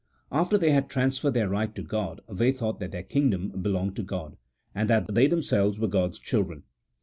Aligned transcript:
After 0.31 0.57
they 0.57 0.71
had 0.71 0.89
transferred 0.89 1.35
their 1.35 1.47
right 1.47 1.75
to 1.75 1.83
God, 1.83 2.21
they 2.27 2.51
thought 2.51 2.79
that 2.79 2.91
their 2.91 3.03
kingdom 3.03 3.49
belonged 3.61 3.95
to 3.97 4.01
God, 4.01 4.35
and 4.73 4.89
that 4.89 5.13
they 5.13 5.27
themselves 5.27 5.77
were 5.77 5.87
God's 5.87 6.17
children. 6.17 6.63